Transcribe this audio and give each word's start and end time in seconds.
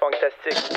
fantastique. 0.00 0.69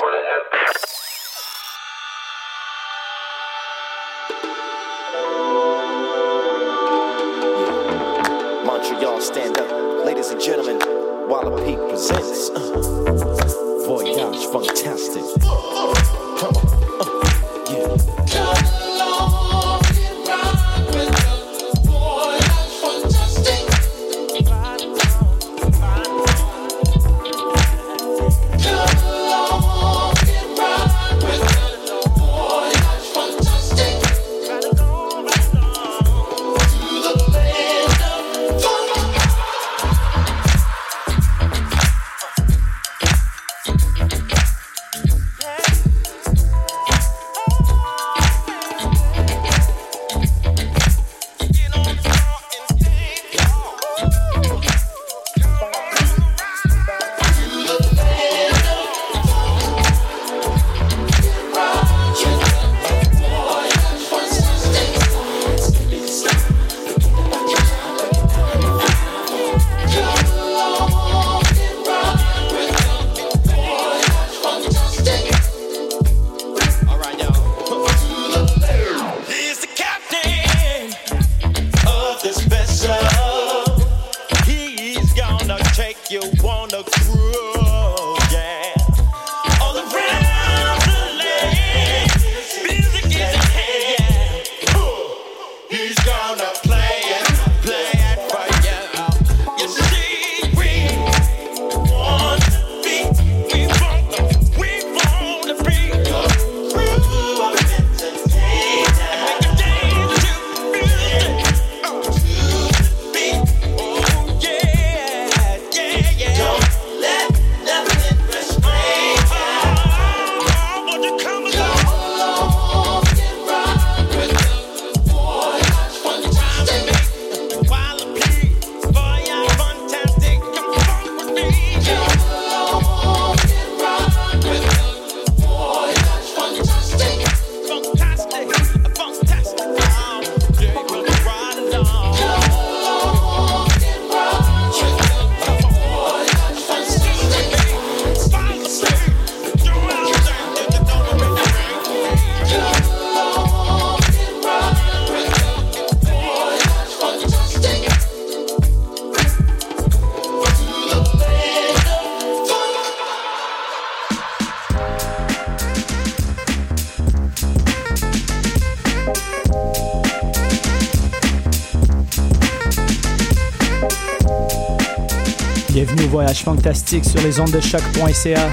Fantastique 176.64 177.04
sur 177.04 177.20
les 177.20 177.38
ondes 177.40 177.50
de 177.50 177.60
choq.ca. 177.60 178.50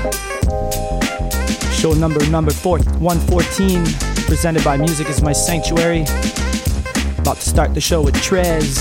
Show 1.71 1.95
number 1.95 2.19
number 2.29 2.51
four, 2.51 2.77
114, 2.99 3.81
presented 4.27 4.61
by 4.65 4.75
Music 4.75 5.07
is 5.09 5.21
My 5.21 5.31
Sanctuary. 5.31 6.03
About 7.19 7.37
to 7.37 7.49
start 7.49 7.73
the 7.73 7.79
show 7.79 8.01
with 8.01 8.13
Trez, 8.15 8.75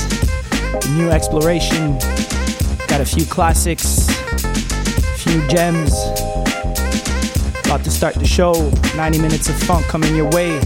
the 0.81 0.89
new 0.97 1.11
exploration. 1.11 1.97
Got 2.89 3.03
a 3.03 3.05
few 3.05 3.25
classics, 3.25 4.11
few 5.19 5.47
gems. 5.47 5.95
About 7.67 7.85
to 7.85 7.91
start 7.93 8.17
the 8.17 8.27
show. 8.27 8.53
90 8.97 9.21
minutes 9.21 9.49
of 9.49 9.55
funk 9.63 9.87
coming 9.87 10.17
your 10.17 10.29
way. 10.31 10.59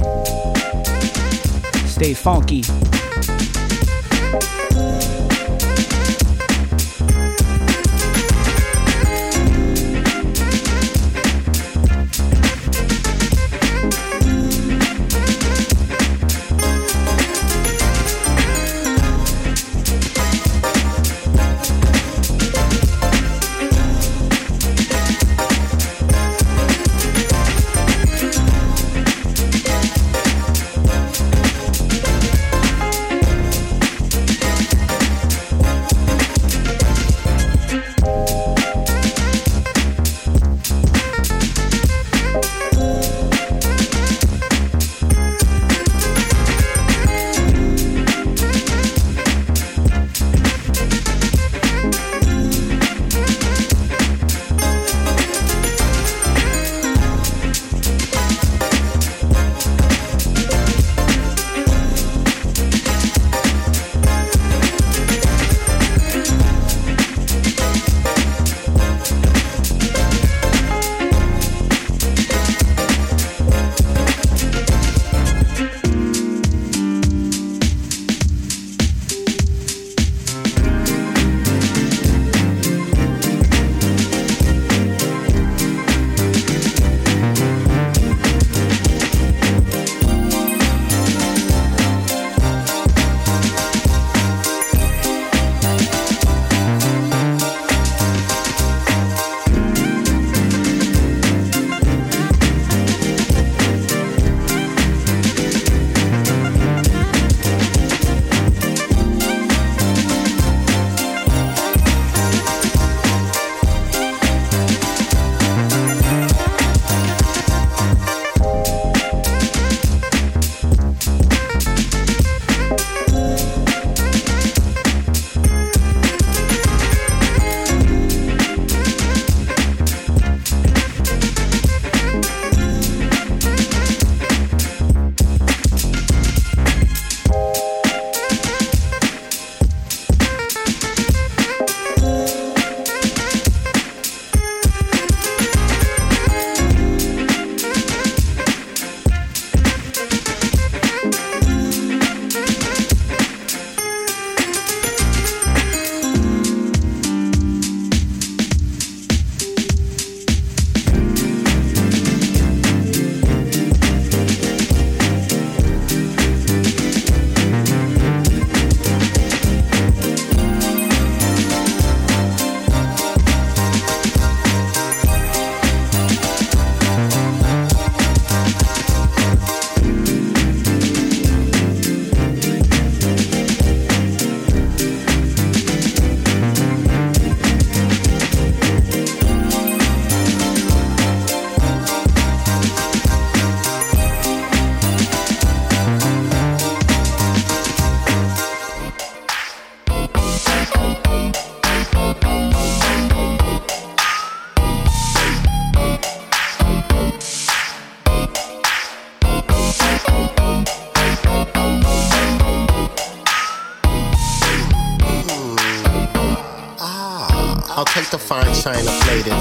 Stay 1.87 2.15
funky. 2.15 2.63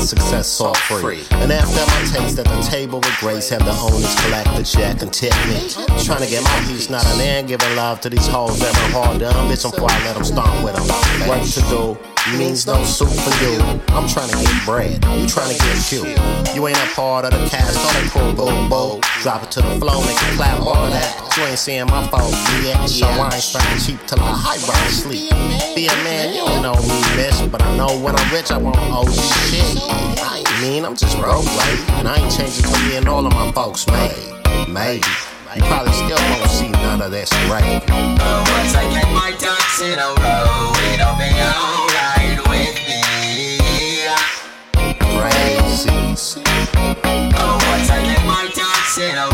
Success 0.03 0.59
all 0.59 0.73
free. 0.75 1.23
And 1.31 1.51
after 1.51 1.79
my 1.79 2.01
taste 2.11 2.37
at 2.39 2.45
the 2.45 2.61
table 2.61 2.99
with 2.99 3.17
grace, 3.19 3.49
have 3.49 3.63
the 3.63 3.71
owners 3.71 4.13
collect 4.21 4.55
the 4.55 4.63
check 4.63 5.01
and 5.01 5.13
tip 5.13 5.33
me. 5.47 5.69
Trying 6.03 6.23
to 6.23 6.29
get 6.29 6.43
my 6.43 6.59
piece, 6.67 6.89
not 6.89 7.05
an 7.05 7.21
end, 7.21 7.47
giving 7.47 7.75
love 7.75 8.01
to 8.01 8.09
these 8.09 8.27
hoes 8.27 8.59
that 8.59 8.73
been 8.73 8.91
hard 8.91 9.19
done. 9.19 9.33
Bitch, 9.49 9.65
I'm 9.65 9.71
before 9.71 9.89
I 9.89 10.03
let 10.05 10.15
them 10.15 10.23
stomp 10.25 10.63
with 10.63 10.75
them. 10.75 11.29
Work 11.29 11.43
to 11.43 11.61
do 11.71 12.37
means 12.37 12.67
no 12.67 12.83
soup 12.83 13.09
for 13.09 13.35
you. 13.43 13.59
I'm 13.95 14.07
trying 14.07 14.29
to 14.29 14.37
get 14.37 14.65
bread, 14.65 15.03
you 15.19 15.27
trying 15.27 15.55
to 15.55 15.59
get 15.59 15.77
few. 15.77 16.03
You 16.53 16.67
ain't 16.67 16.77
a 16.77 16.87
part 16.95 17.25
of 17.25 17.31
the 17.31 17.47
cast 17.49 17.79
on 17.79 18.03
the 18.03 18.09
crew, 18.09 18.33
boom, 18.33 18.69
boom. 18.69 19.01
Drop 19.21 19.43
it 19.43 19.51
to 19.51 19.61
the 19.61 19.79
floor, 19.79 20.03
make 20.05 20.15
it 20.15 20.35
clap, 20.35 20.59
all 20.61 20.75
of 20.75 20.91
that. 20.91 21.22
You 21.35 21.43
ain't 21.45 21.57
seeing 21.57 21.87
my 21.87 22.05
fault 22.09 22.31
yet, 22.61 22.85
so 22.85 23.07
I 23.07 23.31
ain't 23.33 23.51
trying 23.51 23.79
cheap 23.79 23.99
till 24.05 24.21
I 24.21 24.37
high 24.37 24.61
ride 24.69 24.91
sleep. 24.93 25.31
Be 25.73 25.87
a 25.87 25.95
man, 26.05 26.29
you 26.29 26.45
don't 26.45 26.61
know 26.61 26.75
me, 26.75 27.01
bitch, 27.17 27.49
but 27.51 27.59
I 27.59 27.75
know 27.75 27.97
when 27.97 28.15
I'm 28.15 28.31
rich, 28.31 28.51
I 28.51 28.57
won't 28.57 28.77
owe 28.77 29.09
you 29.09 29.21
shit. 29.49 29.81
I 30.21 30.43
ain't 30.45 30.61
mean, 30.61 30.85
I'm 30.85 30.95
just 30.95 31.17
broke, 31.17 31.45
like, 31.57 31.89
and 31.97 32.07
I 32.07 32.17
ain't 32.21 32.31
changing 32.31 32.63
till 32.63 32.77
me 32.85 32.97
and 32.97 33.07
all 33.07 33.25
of 33.25 33.33
my 33.33 33.51
folks 33.51 33.87
made. 33.87 34.13
Maybe. 34.69 35.09
You 35.55 35.63
probably 35.63 35.93
still 35.93 36.21
won't 36.21 36.49
see 36.49 36.69
none 36.69 37.01
of 37.01 37.09
this 37.09 37.33
right. 37.49 37.81
But 37.81 38.49
once 38.53 38.75
I 38.77 38.85
get 38.93 39.09
my 39.13 39.33
ducks 39.41 39.81
in 39.81 39.97
a 39.97 40.13
row, 40.21 40.69
it'll 40.93 41.17
be 41.17 41.33
alright 41.33 42.37
with 42.45 42.77
me. 42.85 43.57
Crazy. 45.17 45.89
Oh, 47.41 47.57
once 47.73 47.89
I 47.89 48.01
get 48.05 48.21
my 48.25 48.45
ducks 48.53 48.97
in 48.97 49.17
a 49.17 49.25
row, 49.25 49.32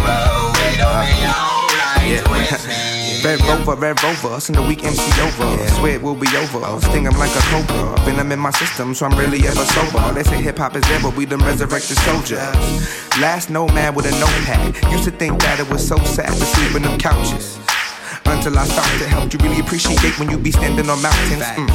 Red 3.24 3.42
Rover, 3.42 3.76
Red 3.76 4.02
Rover, 4.04 4.30
us 4.30 4.50
in 4.50 4.56
the 4.56 4.62
week 4.62 4.84
MC 4.84 5.02
over. 5.22 5.68
Swear 5.76 5.96
it 5.96 6.02
will 6.02 6.16
be 6.16 6.28
over. 6.38 6.82
Sting 6.82 7.04
him 7.04 7.14
like 7.18 7.32
a 7.36 7.42
cobra. 7.52 7.98
Venom 8.04 8.32
in 8.32 8.40
my 8.40 8.52
system, 8.52 8.94
so 8.94 9.06
I'm 9.06 9.18
really 9.18 9.48
ever 9.48 9.66
sober. 9.66 10.14
They 10.14 10.24
say 10.24 10.42
hip 10.42 10.58
hop 10.58 10.76
is 10.76 10.84
dead, 10.84 11.02
but 11.02 11.16
we 11.16 11.26
them 11.26 11.42
resurrected 11.42 11.98
soldiers. 11.98 12.40
Last 13.20 13.50
nomad 13.50 13.96
with 13.96 14.06
a 14.06 14.12
notepad. 14.20 14.92
Used 14.92 15.06
to 15.06 15.12
think 15.12 15.42
that 15.42 15.60
it 15.60 15.70
was 15.70 15.86
so 15.86 15.98
sad 16.00 16.30
to 16.30 16.46
sleep 16.46 16.76
in 16.76 16.84
them 16.84 16.98
couches. 17.00 17.60
Until 18.26 18.58
I 18.58 18.66
started 18.66 19.00
to 19.00 19.08
help 19.08 19.34
you 19.34 19.40
really 19.40 19.60
appreciate 19.60 20.18
when 20.20 20.30
you 20.30 20.38
be 20.38 20.52
standing 20.52 20.90
on 20.90 21.02
mountains. 21.02 21.44
Mm. 21.44 21.70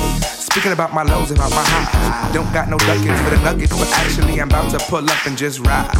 Speaking 0.55 0.73
about 0.73 0.95
my 0.95 1.03
lows, 1.03 1.31
about 1.31 1.51
my 1.51 1.65
highs. 1.67 2.33
Don't 2.33 2.51
got 2.53 2.69
no 2.69 2.79
duckings 2.79 3.21
for 3.23 3.31
the 3.31 3.41
nuggets, 3.43 3.73
but 3.77 3.91
actually 3.91 4.41
I'm 4.41 4.49
about 4.49 4.71
to 4.71 4.79
pull 4.87 5.03
up 5.03 5.27
and 5.27 5.37
just 5.37 5.59
ride. 5.67 5.91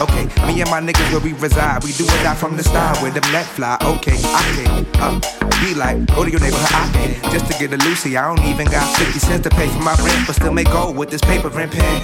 Okay, 0.00 0.28
me 0.46 0.60
and 0.60 0.70
my 0.70 0.80
niggas 0.80 1.10
where 1.12 1.20
we 1.20 1.32
reside. 1.40 1.82
We 1.82 1.92
do 1.92 2.04
it 2.04 2.22
die 2.22 2.34
from 2.34 2.56
the 2.56 2.62
start 2.62 3.00
where 3.00 3.10
them 3.10 3.24
net 3.32 3.46
fly. 3.46 3.78
Okay, 3.80 4.18
I 4.20 4.42
can 4.52 4.86
uh, 5.00 5.20
be 5.64 5.74
like, 5.74 6.06
go 6.14 6.24
to 6.24 6.30
your 6.30 6.40
neighborhood, 6.40 6.74
I 6.74 6.90
can. 6.92 7.32
Just 7.32 7.46
to 7.50 7.58
get 7.58 7.72
a 7.72 7.78
Lucy, 7.88 8.16
I 8.16 8.28
don't 8.28 8.44
even 8.44 8.66
got 8.66 8.84
50 8.96 9.18
cents 9.18 9.42
to 9.44 9.50
pay 9.50 9.68
for 9.68 9.80
my 9.80 9.94
rent, 10.04 10.26
but 10.26 10.36
still 10.36 10.52
make 10.52 10.68
gold 10.68 10.96
with 10.96 11.10
this 11.10 11.22
paper 11.22 11.48
and 11.58 11.70
pen. 11.72 12.02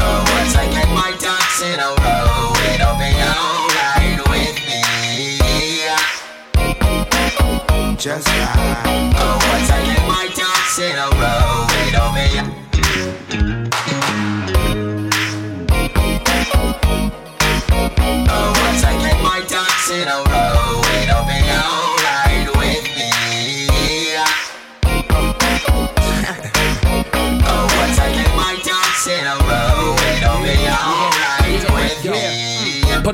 Oh, 0.00 0.24
I 0.58 0.66
get 0.72 0.88
my 0.88 1.14
ducks 1.20 1.62
in 1.62 1.78
a 1.78 1.90
row, 2.02 2.07
just 7.98 8.28
like 8.28 8.48
Oh, 9.16 9.38
I'm 9.42 9.66
taking 9.66 10.06
my 10.06 10.28
thoughts 10.32 10.78
in 10.78 10.94
a 10.94 11.10
row. 11.18 11.66
Wait 11.74 11.94
on 11.98 12.14
me. 12.14 12.28
Oh, 18.30 18.52
I'm 18.54 18.76
taking 18.80 19.22
my 19.24 19.40
thoughts 19.48 19.90
in 19.90 20.06
a 20.06 20.22
row. 20.30 20.80
Wait 20.84 21.10
on 21.10 21.27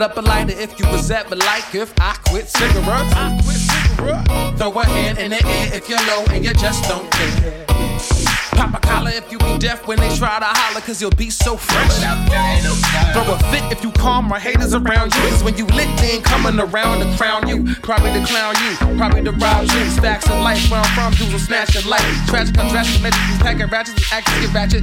up 0.04 0.18
a 0.18 0.20
lighter 0.20 0.52
if 0.52 0.78
you 0.78 0.86
was 0.88 1.08
but 1.08 1.38
like 1.38 1.74
if 1.74 1.94
I 1.98 2.14
quit 2.28 2.46
cigarettes. 2.46 3.14
I 3.16 3.40
quit 3.42 3.56
cigarettes. 3.56 4.58
Throw 4.58 4.78
a 4.78 4.84
hand 4.84 5.18
in 5.18 5.30
the 5.30 5.46
air 5.46 5.74
if 5.74 5.88
you're 5.88 5.98
low 6.08 6.24
and 6.28 6.44
you 6.44 6.52
just 6.52 6.86
don't 6.88 7.10
care. 7.10 8.53
Pop 8.54 8.74
a 8.74 8.80
collar 8.80 9.10
if 9.10 9.30
you 9.30 9.38
be 9.38 9.58
deaf 9.58 9.86
when 9.86 9.98
they 9.98 10.14
try 10.16 10.38
to 10.38 10.46
holler, 10.46 10.80
cause 10.80 11.00
you'll 11.00 11.10
be 11.12 11.30
so 11.30 11.56
fresh. 11.56 11.94
Throw 13.12 13.34
a 13.34 13.38
fit 13.50 13.64
if 13.72 13.82
you 13.82 13.90
calm 13.92 14.28
my 14.28 14.38
haters 14.38 14.74
around 14.74 15.14
you. 15.14 15.20
Cause 15.30 15.42
when 15.44 15.56
you 15.56 15.66
lit, 15.66 15.88
they 15.98 16.12
ain't 16.12 16.24
coming 16.24 16.58
around 16.58 17.00
to 17.00 17.16
crown 17.16 17.48
you. 17.48 17.74
Probably 17.82 18.12
to 18.12 18.24
clown 18.26 18.54
you, 18.64 18.76
probably 18.96 19.22
to 19.22 19.32
rob 19.32 19.62
you. 19.62 19.84
Stacks 19.90 20.26
of 20.30 20.40
life 20.40 20.70
where 20.70 20.80
I'm 20.80 20.90
from, 20.94 21.12
dudes 21.14 21.32
will 21.32 21.38
snatch 21.38 21.74
your 21.74 21.84
life. 21.84 22.04
Tragic, 22.26 22.56
undressed, 22.58 23.02
magic, 23.02 23.20
these 23.28 23.42
packing 23.42 23.66
ratchets, 23.68 23.96
these 23.96 24.12
actors 24.12 24.34
get 24.40 24.54
ratchet. 24.54 24.82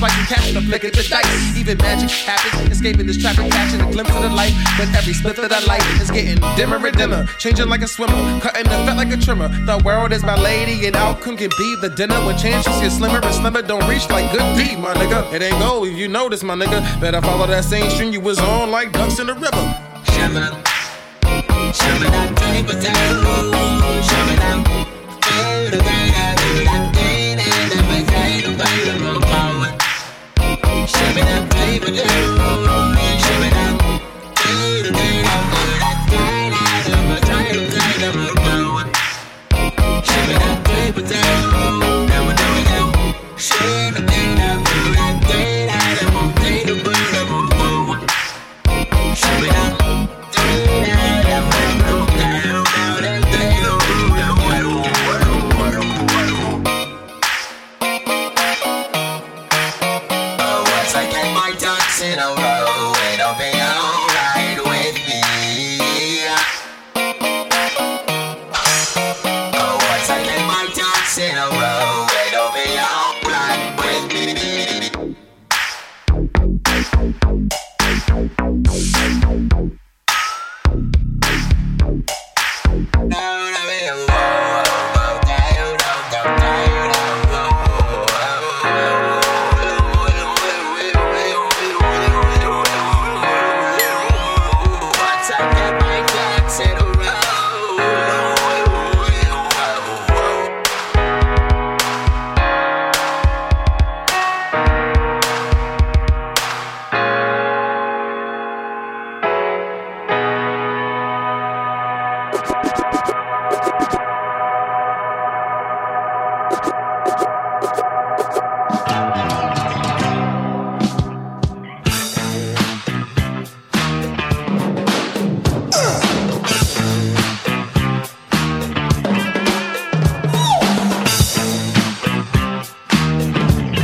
Like 0.00 0.14
you 0.18 0.24
catching 0.26 0.54
the 0.54 0.62
flick 0.62 0.84
of 0.84 0.92
the 0.92 1.04
dice. 1.08 1.56
Even 1.56 1.78
magic 1.78 2.10
happens, 2.10 2.70
escaping 2.70 3.06
this 3.06 3.18
traffic, 3.20 3.50
catching 3.50 3.80
a 3.80 3.90
glimpse 3.92 4.14
of 4.14 4.22
the 4.22 4.30
light. 4.30 4.52
But 4.78 4.88
every 4.94 5.12
split 5.12 5.38
of 5.38 5.48
that 5.48 5.66
light 5.66 5.84
is 6.00 6.10
getting 6.10 6.40
dimmer 6.56 6.84
and 6.86 6.96
dimmer. 6.96 7.26
Changing 7.38 7.68
like 7.68 7.82
a 7.82 7.88
swimmer, 7.88 8.16
cutting 8.40 8.64
the 8.64 8.78
fat 8.86 8.96
like 8.96 9.12
a 9.12 9.16
trimmer. 9.16 9.48
The 9.66 9.82
world 9.84 10.12
is 10.12 10.22
my 10.22 10.36
lady, 10.40 10.86
and 10.86 10.96
outcome 10.96 11.36
can 11.36 11.50
be 11.58 11.76
the 11.80 11.90
dinner. 11.90 12.18
When 12.26 12.36
chances 12.36 12.80
get 12.80 12.92
slimmer 12.92 13.11
and 13.20 13.34
slimmer, 13.34 13.62
don't 13.62 13.86
reach 13.88 14.08
like 14.10 14.30
good 14.32 14.56
deed, 14.56 14.78
my 14.78 14.94
nigga. 14.94 15.32
It 15.32 15.42
ain't 15.42 15.58
gold 15.58 15.88
if 15.88 15.98
you 15.98 16.08
notice, 16.08 16.42
my 16.42 16.54
nigga. 16.54 17.00
Better 17.00 17.20
follow 17.20 17.46
that 17.46 17.64
same 17.64 17.90
string 17.90 18.12
you 18.12 18.20
was 18.20 18.38
on 18.38 18.70
like 18.70 18.92
ducks 18.92 19.18
in 19.18 19.26
the 19.26 19.34
river. 19.34 19.50
Da, 19.50 20.28
da, 20.28 20.50
da, 20.50 20.60
da, 20.60 20.72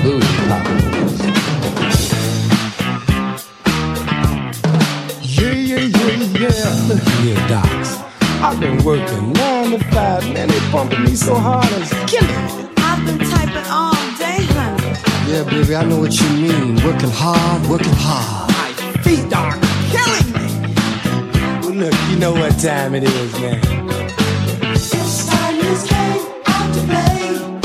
Yeah, 0.09 0.17
yeah, 5.53 5.85
yeah, 5.85 6.23
yeah. 6.41 6.89
Look 6.89 7.03
here, 7.21 7.37
docs. 7.47 7.91
I've 8.41 8.59
been 8.59 8.83
working 8.85 9.33
nine 9.35 9.73
to 9.73 9.79
five. 9.91 10.25
Man, 10.33 10.49
they 10.49 10.61
pumping 10.71 11.05
me 11.05 11.15
so 11.15 11.35
hard, 11.35 11.67
it's 11.73 11.91
killing. 12.11 12.71
I've 12.79 13.05
been 13.05 13.19
typing 13.19 13.71
all 13.71 13.93
day, 14.17 14.47
honey. 14.57 14.97
Yeah, 15.31 15.45
baby, 15.45 15.77
I 15.77 15.85
know 15.85 15.99
what 16.01 16.19
you 16.19 16.29
mean. 16.31 16.77
Working 16.77 17.11
hard, 17.13 17.67
working 17.69 17.93
hard. 17.93 18.51
My 18.53 18.73
feet 19.03 19.31
are 19.35 19.59
killing 19.93 20.33
me. 20.33 20.47
Well, 21.61 21.75
look, 21.75 21.95
you 22.09 22.17
know 22.19 22.33
what 22.33 22.59
time 22.59 22.95
it 22.95 23.03
is, 23.05 23.33
man. 23.41 23.61
It's 24.73 25.27
time 25.27 25.57
you 25.57 25.77
came 25.87 26.25
out 26.47 26.75
to 26.75 26.81
play. 26.87 27.58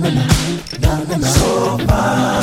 Na, 0.00 0.10
na, 0.10 0.24
na, 0.80 1.04
na, 1.08 1.16
na. 1.18 1.26
So 1.28 1.78
fine, 1.78 2.37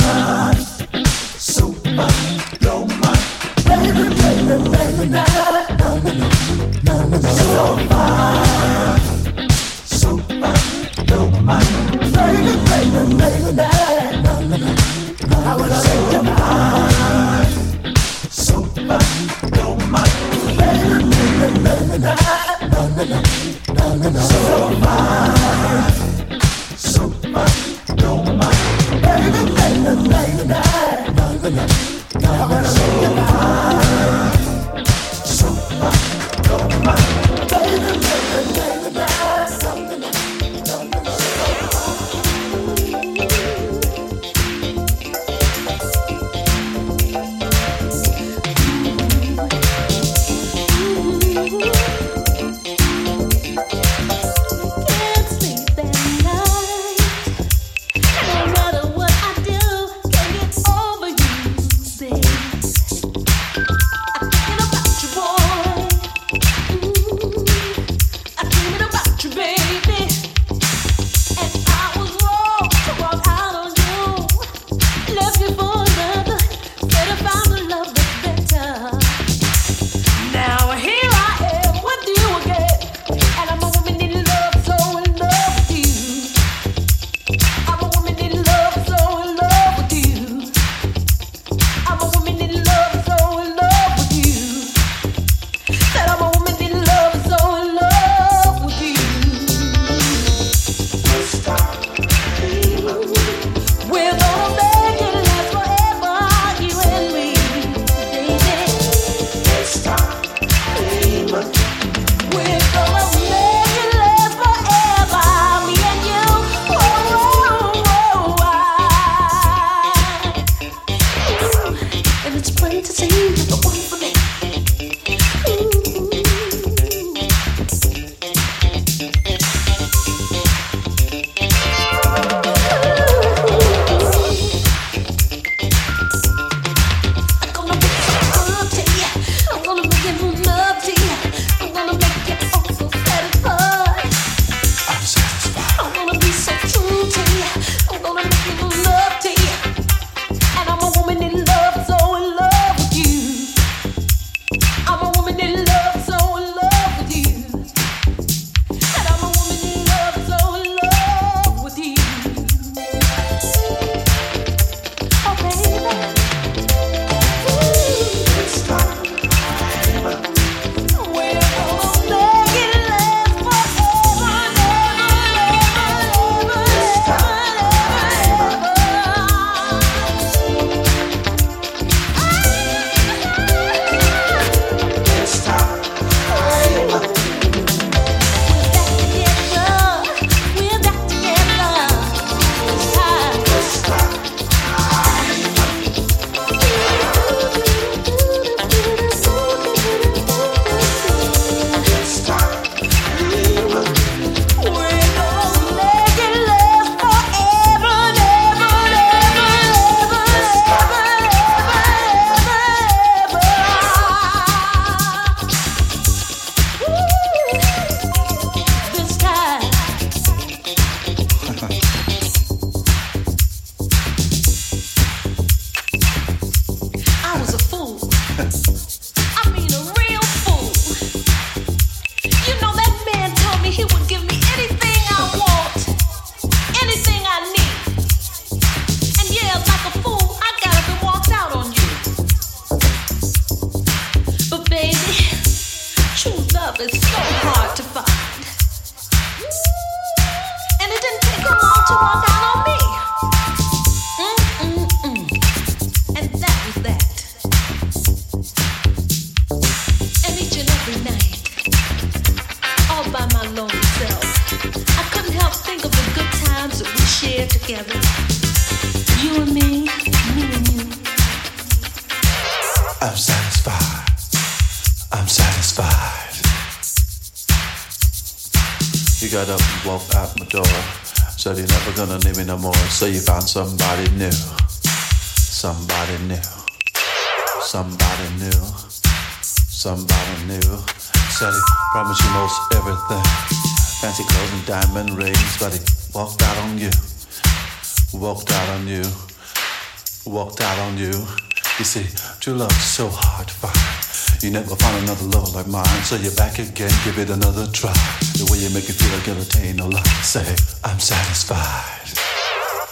see, 301.95 302.39
true 302.41 302.55
love's 302.55 302.83
so 302.83 303.07
hard 303.09 303.47
to 303.47 303.53
find. 303.53 304.43
You 304.43 304.51
never 304.51 304.75
find 304.75 305.03
another 305.03 305.25
lover 305.25 305.51
like 305.57 305.67
mine, 305.67 306.03
so 306.03 306.15
you're 306.17 306.35
back 306.35 306.59
again, 306.59 306.91
give 307.05 307.17
it 307.17 307.29
another 307.29 307.67
try. 307.71 307.93
The 308.35 308.47
way 308.51 308.59
you 308.59 308.69
make 308.73 308.87
me 308.87 308.93
feel, 308.93 309.15
I 309.15 309.23
guillotine 309.23 309.79
a 309.79 309.87
lot. 309.87 310.05
Say, 310.23 310.45
I'm 310.83 310.99
satisfied. 310.99 312.19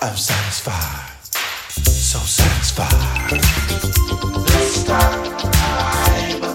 I'm 0.01 0.15
satisfied. 0.15 1.09
So 1.83 2.19
satisfied. 2.19 3.41
This 4.47 4.83
time 4.85 5.33
I. 5.53 6.52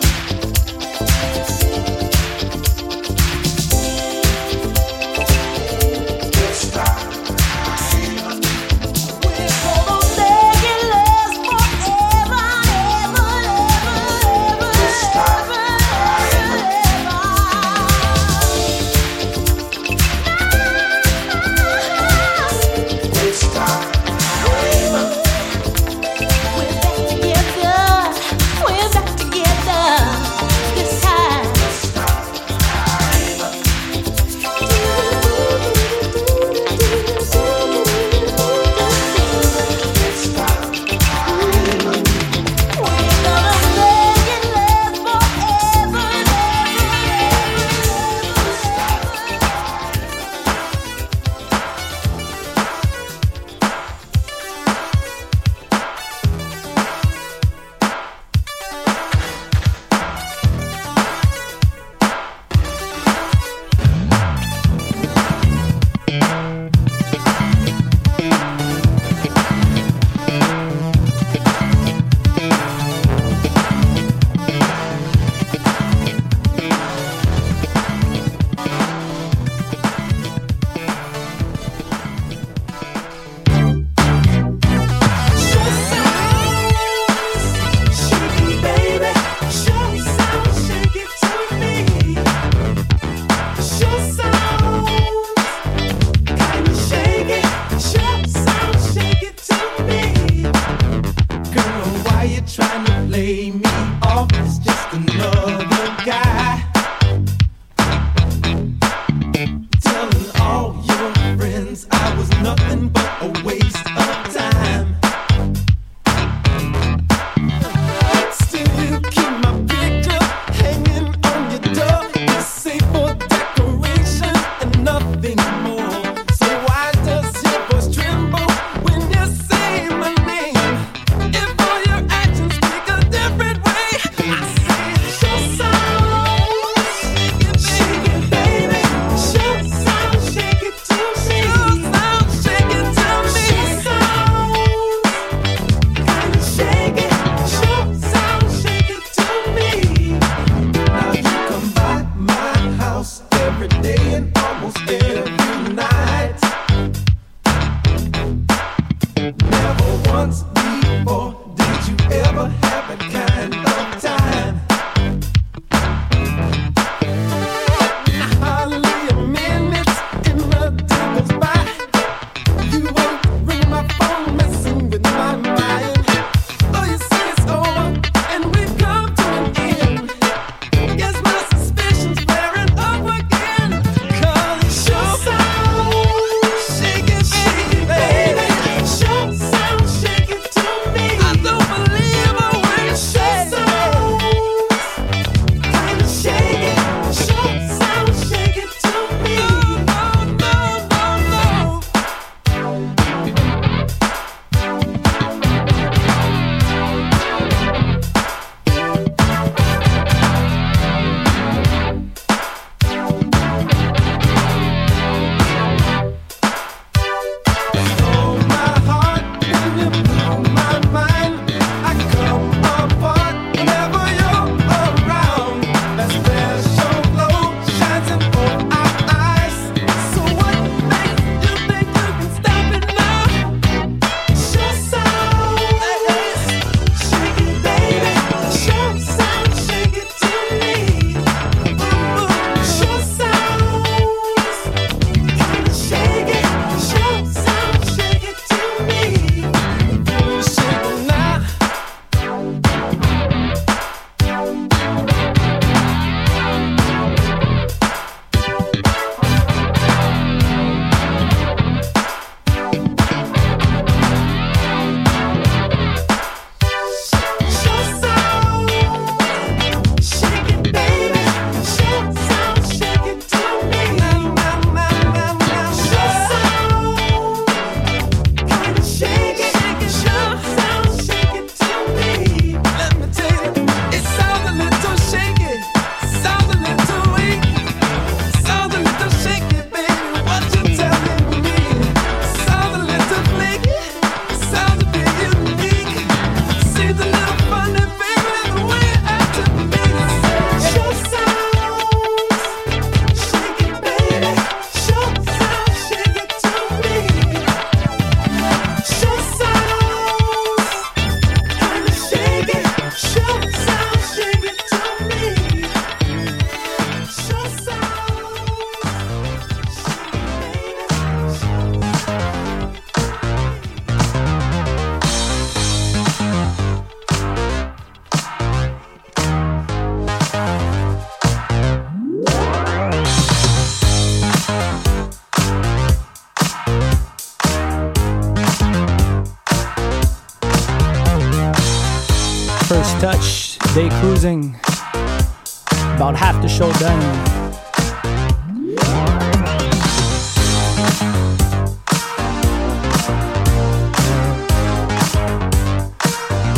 the 346.49 346.55
show 346.55 346.73
done. 346.79 347.01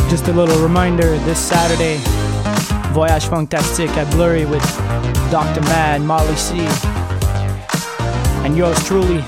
Just 0.09 0.27
a 0.27 0.33
little 0.33 0.61
reminder 0.61 1.17
this 1.19 1.39
Saturday, 1.39 1.97
Voyage 2.93 3.25
Fantastique 3.25 3.95
at 3.97 4.09
Bleury 4.11 4.45
with 4.45 4.63
Dr. 5.31 5.61
Mad, 5.61 6.01
Molly 6.01 6.35
C, 6.35 6.57
and 8.45 8.57
yours 8.57 8.77
truly 8.85 9.21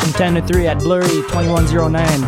from 0.00 0.12
10 0.12 0.34
to 0.34 0.42
3 0.42 0.66
at 0.66 0.78
Bleury 0.78 1.22
2109. 1.30 2.20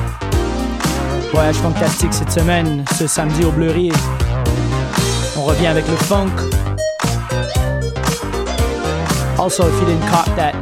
Voyage 1.32 1.56
Fantastique 1.56 2.12
cette 2.12 2.30
semaine, 2.30 2.84
ce 2.94 3.06
samedi 3.06 3.44
au 3.44 3.50
Bleury. 3.50 3.90
On 5.36 5.44
revient 5.44 5.66
avec 5.66 5.88
le 5.88 5.96
funk. 5.96 6.30
Also, 9.42 9.66
if 9.66 9.74
you 9.80 9.86
didn't 9.86 10.08
cop 10.08 10.26
that 10.36 10.54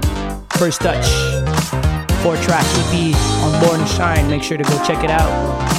first 0.57 0.81
touch, 0.81 1.05
four 2.23 2.35
track 2.37 2.65
EP 2.65 3.15
on 3.45 3.63
Born 3.63 3.79
to 3.79 3.87
Shine, 3.87 4.27
make 4.31 4.43
sure 4.43 4.57
to 4.57 4.65
go 4.65 4.85
check 4.87 5.05
it 5.05 5.11
out. 5.11 5.70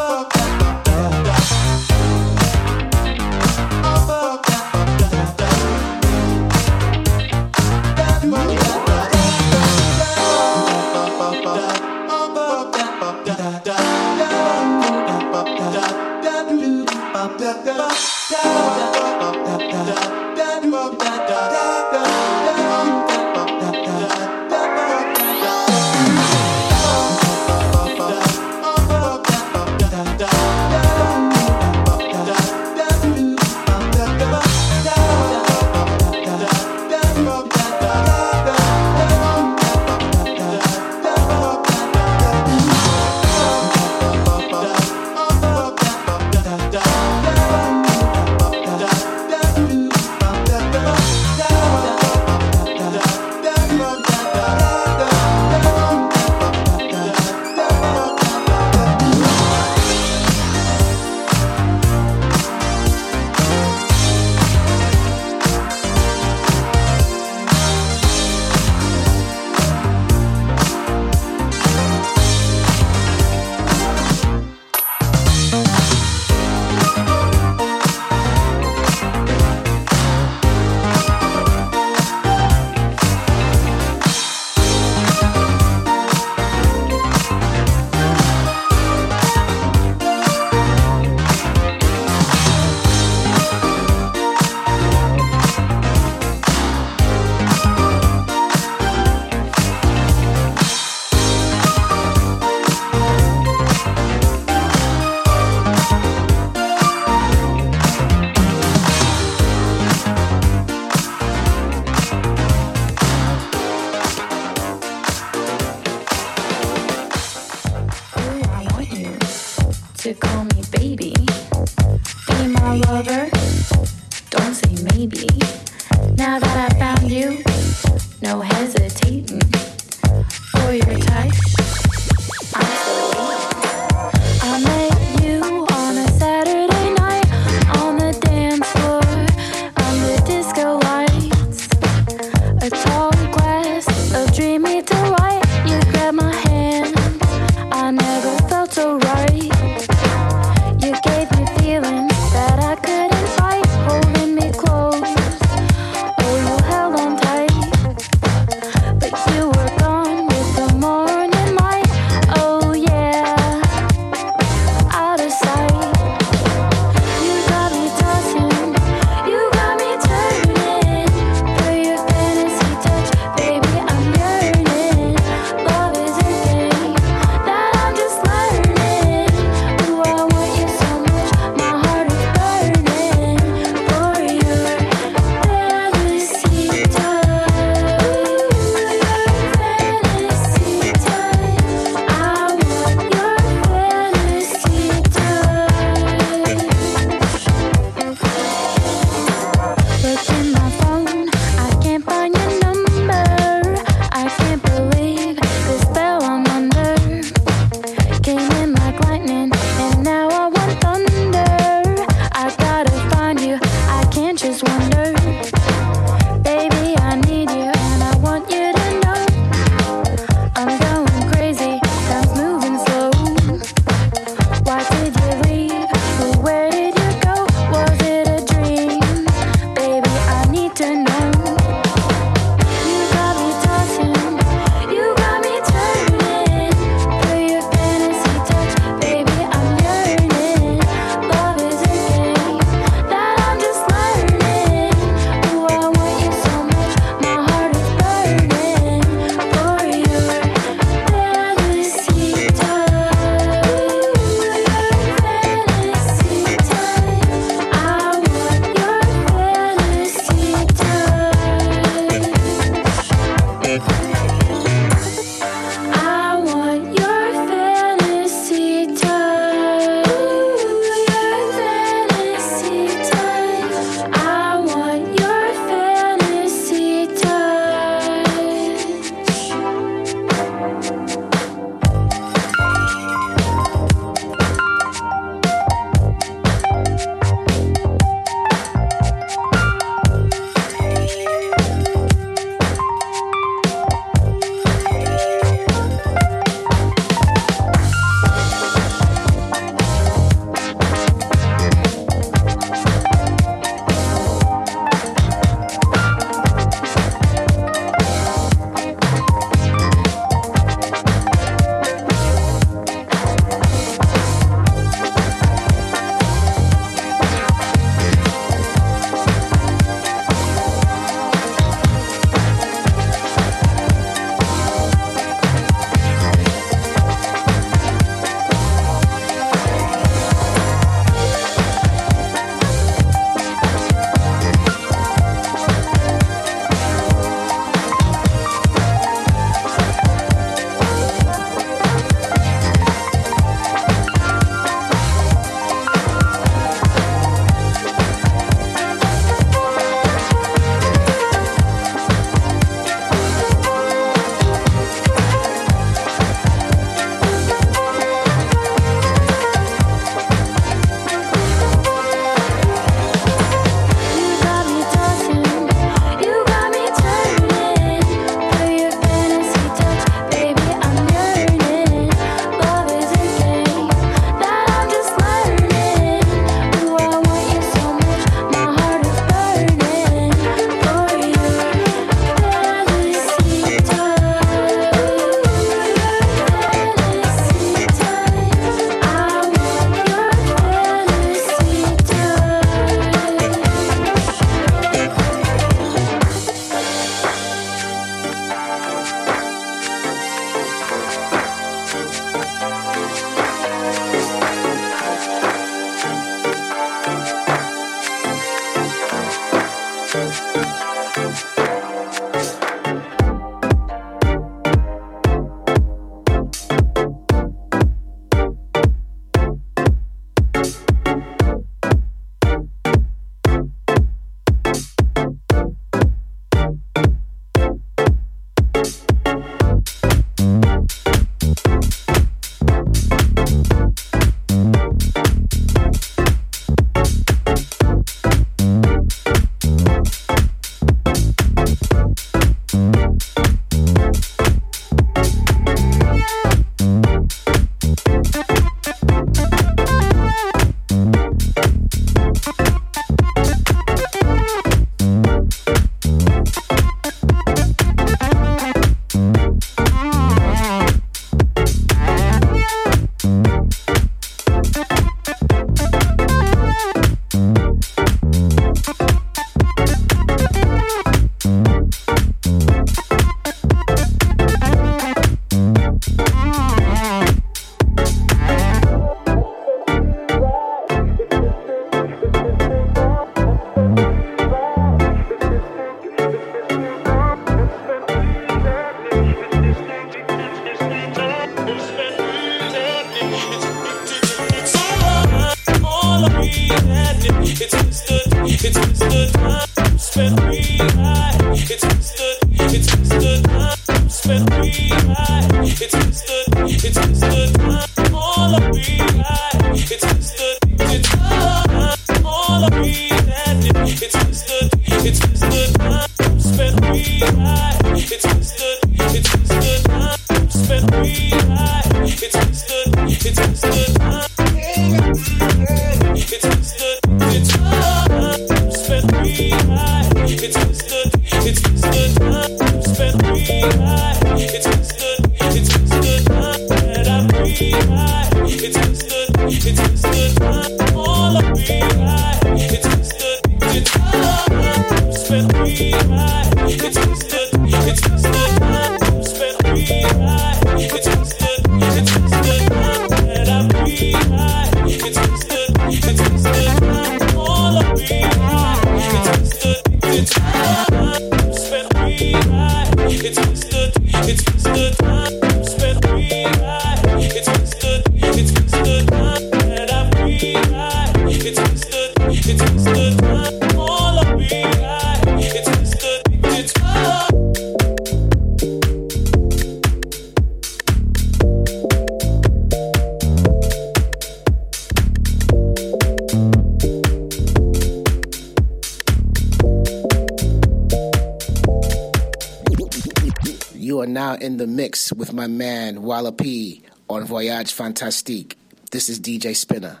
With 595.16 595.32
my 595.32 595.46
man 595.46 596.02
Walla 596.02 596.32
P 596.32 596.82
on 597.08 597.24
Voyage 597.24 597.72
Fantastique. 597.72 598.58
This 598.90 599.08
is 599.08 599.18
DJ 599.18 599.56
Spinner. 599.56 600.00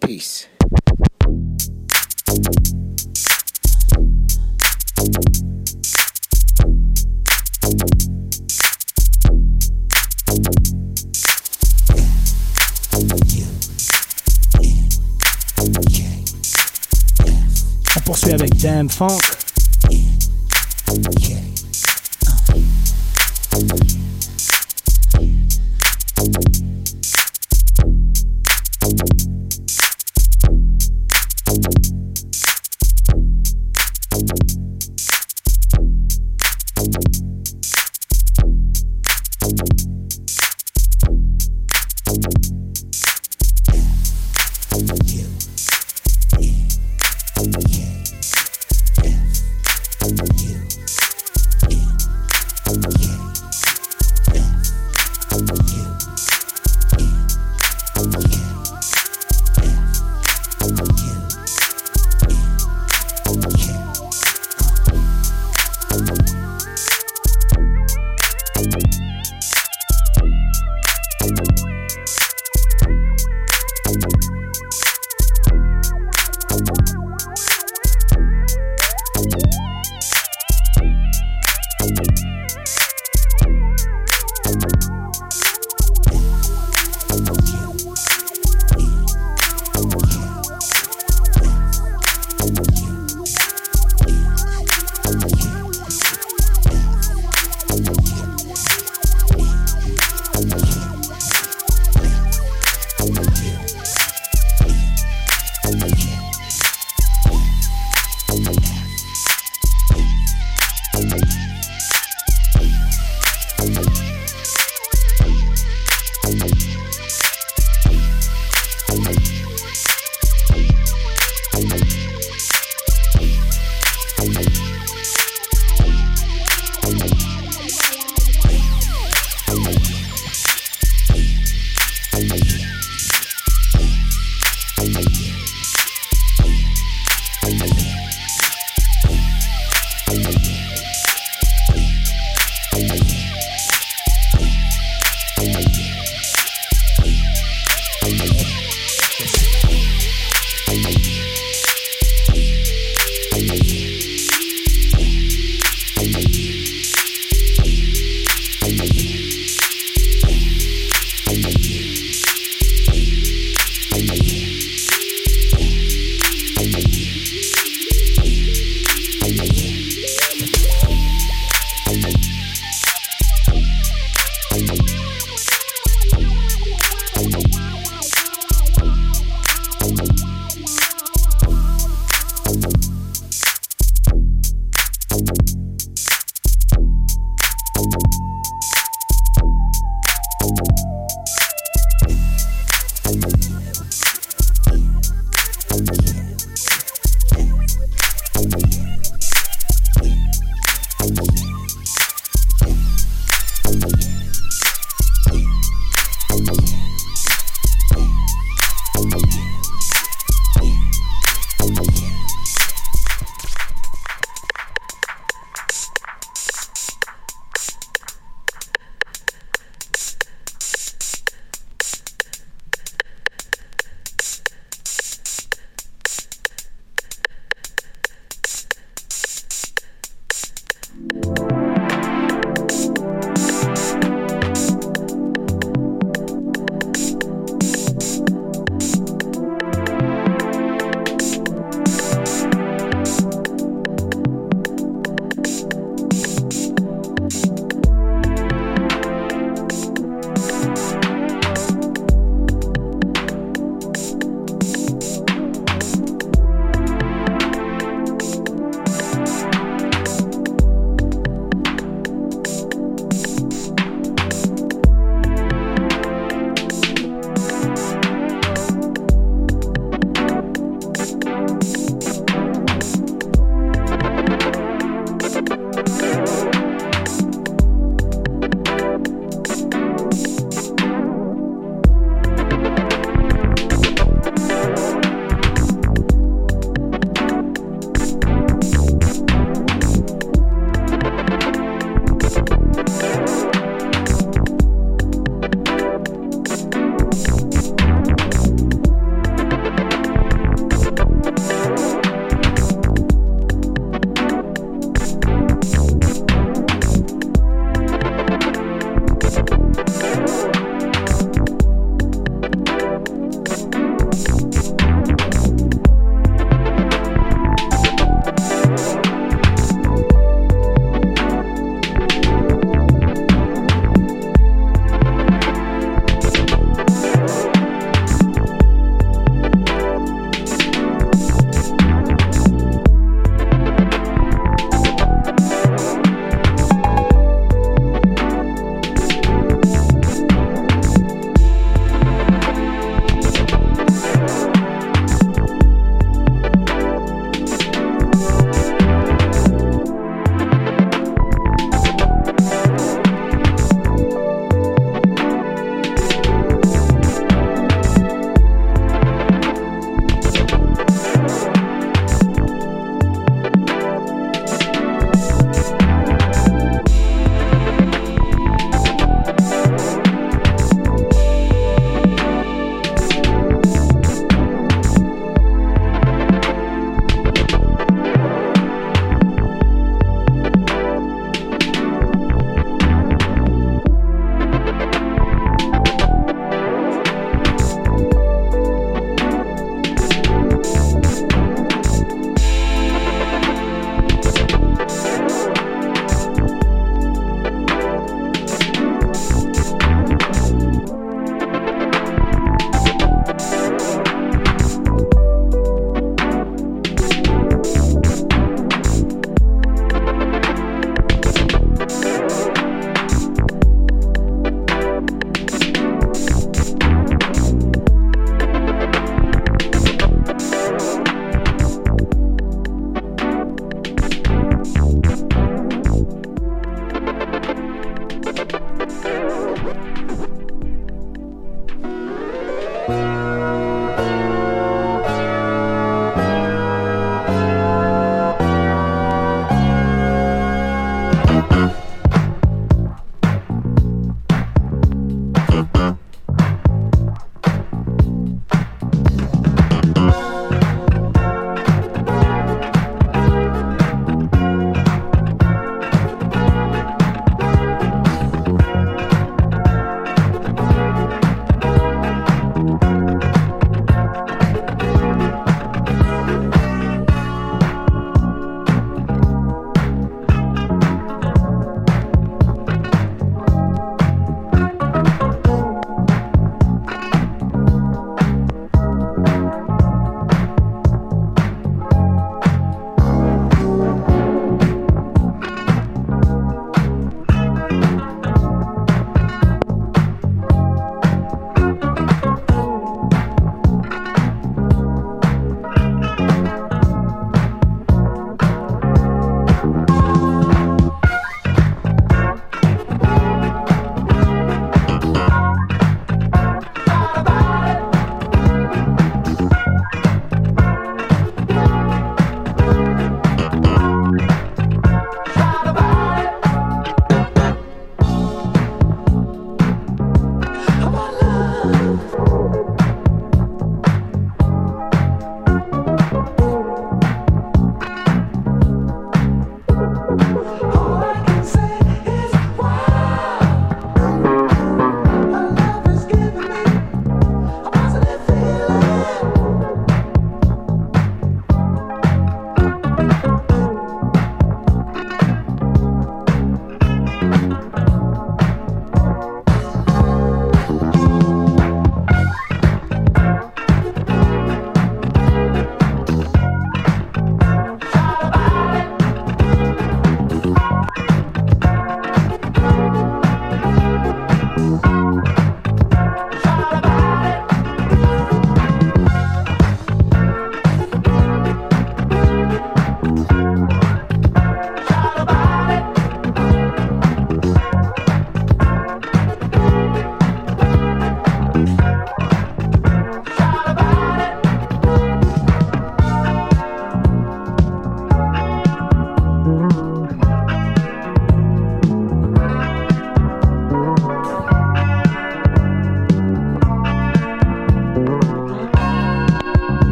Peace. 0.00 0.46
On 17.96 18.00
poursuit 18.04 18.32
avec 18.32 18.56
Dâm-Funk. 18.58 19.18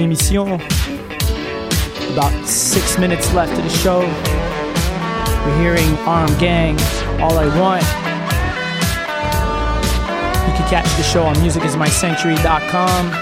L'émission. 0.00 0.58
About 2.14 2.32
six 2.46 2.98
minutes 2.98 3.34
left 3.34 3.52
of 3.52 3.62
the 3.62 3.68
show. 3.68 4.00
We're 5.44 5.60
hearing 5.60 5.94
Arm 6.08 6.32
Gang, 6.38 6.78
All 7.20 7.36
I 7.36 7.46
Want. 7.60 7.84
You 10.48 10.54
can 10.56 10.66
catch 10.70 10.88
the 10.96 11.02
show 11.02 11.24
on 11.24 11.34
musicismysanctuary.com 11.36 13.12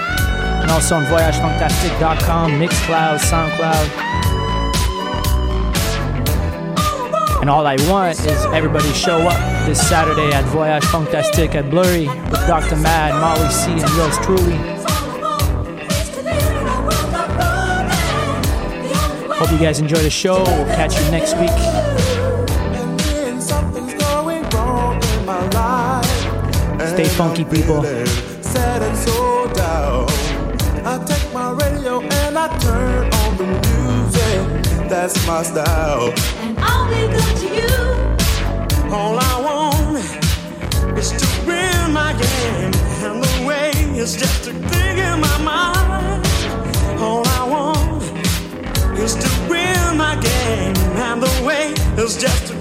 and 0.61 0.71
also 0.71 0.95
on 0.95 1.03
voyagefantastic.com, 1.05 2.51
Mixcloud, 2.53 3.19
SoundCloud. 3.19 4.09
And 7.41 7.49
all 7.49 7.67
I 7.67 7.75
want 7.89 8.17
is 8.19 8.45
everybody 8.53 8.91
show 8.93 9.19
up 9.27 9.67
this 9.67 9.85
Saturday 9.85 10.31
at 10.31 10.45
Voyage 10.45 10.85
Fantastique 10.85 11.55
at 11.55 11.69
Bleury 11.69 12.07
with 12.07 12.47
Dr. 12.47 12.77
Mad, 12.77 13.19
Molly 13.19 13.49
C, 13.51 13.71
and 13.71 13.95
yours 13.97 14.17
truly. 14.19 14.78
Hope 19.49 19.59
you 19.59 19.65
guys 19.65 19.79
enjoy 19.79 19.97
the 19.97 20.11
show. 20.11 20.43
We'll 20.43 20.65
catch 20.75 20.93
you 20.93 21.09
next 21.09 21.35
week. 21.37 21.49
Stay 26.87 27.07
funky, 27.17 27.45
people. 27.45 27.81
Sad 28.43 28.83
and 28.83 28.95
so 28.95 29.51
down. 29.55 30.05
I 30.85 31.03
take 31.03 31.33
my 31.33 31.49
radio 31.53 31.99
and 31.99 32.37
I 32.37 32.55
turn 32.59 33.11
on 33.11 33.37
the 33.37 33.45
music. 33.47 34.87
That's 34.87 35.25
my 35.25 35.41
style. 35.41 36.13
And 36.41 36.55
I'll 36.59 36.87
be 36.87 37.11
good 37.11 37.35
to 37.37 37.47
you. 37.47 38.93
All 38.93 39.17
I 39.17 39.41
want 39.41 40.95
is 40.95 41.09
to 41.09 41.47
win 41.47 41.91
my 41.91 42.13
game. 42.13 42.71
And 43.01 43.23
the 43.23 43.47
way 43.47 43.71
is 43.97 44.15
just 44.15 44.43
to 44.43 44.53
think 44.53 44.99
in 44.99 45.19
my 45.19 45.37
mind. 45.41 46.23
All 47.01 47.27
I 47.27 47.47
want 47.49 48.03
is 48.99 49.15
to 49.15 49.38
is 51.99 52.15
just 52.15 52.47
to 52.47 52.58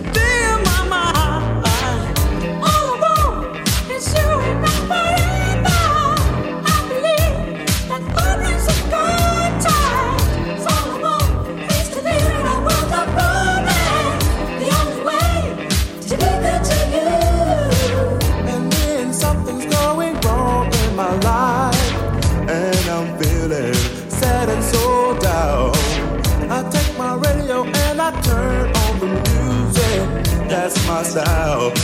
That's 30.69 30.87
my 30.87 31.03
style. 31.03 31.78